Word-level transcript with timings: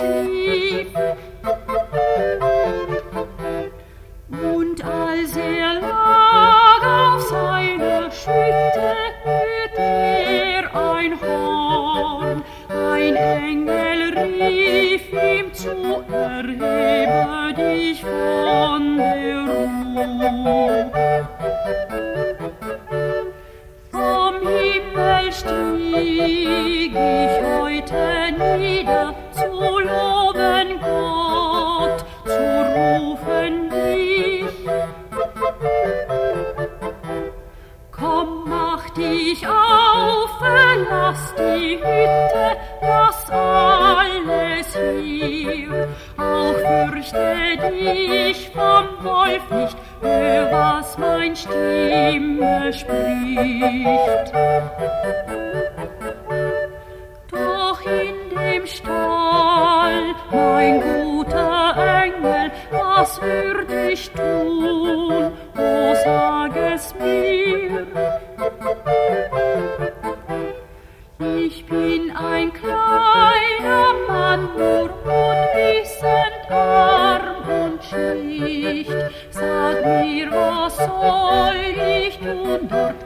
rief. 0.00 0.88
Und 4.30 4.84
als 4.84 5.36
er 5.36 5.74
lag 5.80 6.82
auf 6.84 7.22
seiner 7.28 8.10
Schütte, 8.10 8.94
hört 9.24 9.78
er 9.78 10.64
ein 10.74 11.20
Horn. 11.20 12.42
Ein 12.68 13.16
Engel 13.16 14.18
rief 14.18 15.12
ihm 15.12 15.52
zu, 15.52 16.04
erhebe 16.12 17.54
dich 17.54 18.02
von 18.02 18.96
der 18.96 19.44
Ruhe. 19.48 20.90
Vom 23.90 24.34
Himmel 24.46 25.32
stieg 25.32 27.27
dich 38.98 39.46
auf, 39.46 40.30
verlass 40.38 41.34
die 41.38 41.78
Hütte, 41.78 42.56
lass 42.82 43.30
alles 43.30 44.76
hier. 44.76 45.88
Auch 46.16 46.54
fürchte 46.54 47.56
dich 47.70 48.50
vom 48.50 49.04
Wolf 49.04 49.50
nicht, 49.50 49.76
hör, 50.00 50.52
was 50.52 50.98
mein 50.98 51.36
Stimme 51.36 52.72
spricht. 52.72 54.32
Doch 57.30 57.80
in 57.82 58.36
dem 58.36 58.66
Stall, 58.66 60.14
mein 60.32 60.80
guter 60.80 61.74
Engel, 62.02 62.50
was 62.70 63.20
würd 63.22 63.70
ich 63.90 64.10
tun? 64.10 65.32
Oh, 65.56 65.94
sag 66.04 66.56
es 66.56 66.94
mir. 66.94 67.86
Ich 71.50 71.64
bin 71.64 72.10
ein 72.14 72.52
kleiner 72.52 73.94
Mann, 74.06 74.50
nur 74.54 74.90
unwissend, 75.02 76.50
arm 76.50 77.36
und 77.48 77.82
schlicht. 77.82 78.92
Sag 79.30 79.82
mir, 79.82 80.30
was 80.30 80.76
soll 80.76 81.54
ich 82.04 82.18
tun 82.18 82.68
dort, 82.68 82.96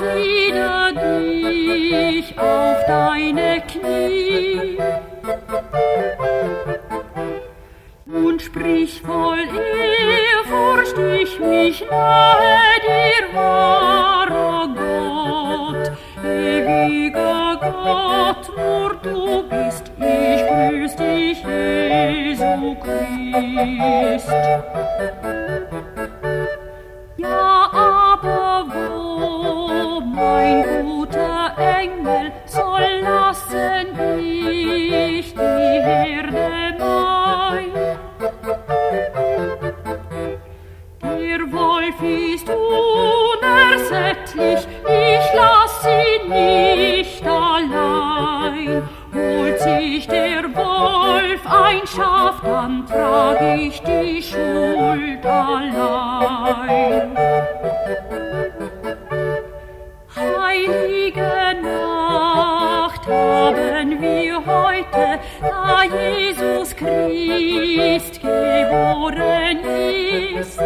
wieder 0.00 0.92
dich 0.92 2.38
auf 2.38 2.86
deine 2.86 3.62
Knie 3.62 4.78
und 8.06 8.42
sprich 8.42 9.00
voll 9.00 9.38
Ehrfurcht 9.38 10.98
ich 10.98 11.38
mich 11.40 11.84
nahe 11.90 12.80
dir 12.82 13.34
wahrer 13.34 14.68
Gott, 14.74 15.92
ewiger 16.24 17.56
Gott, 17.60 18.56
nur 18.56 18.94
du 19.02 19.48
bist, 19.48 19.92
ich 19.98 20.46
grüß 20.46 20.96
dich, 20.96 21.42
Jesu 21.42 22.74
Christ. 22.80 24.30
Nicht 46.28 47.26
allein. 47.26 48.82
Holt 49.14 49.60
sich 49.60 50.06
der 50.06 50.44
Wolf 50.54 51.40
ein 51.44 51.86
Schaf, 51.86 52.40
dann 52.42 52.86
trag 52.86 53.40
ich 53.56 53.80
die 53.82 54.22
Schuld 54.22 55.24
allein. 55.24 57.16
Heilige 60.16 61.56
Nacht 61.62 63.06
haben 63.06 64.00
wir 64.00 64.36
heute, 64.44 65.20
da 65.40 65.82
Jesus 65.84 66.74
Christ 66.76 68.20
geboren 68.20 69.58
ist. 70.38 70.58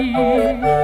Nicht, 0.00 0.16
Jesus 0.16 0.36
beschützet 0.36 0.64
dich. 0.64 0.75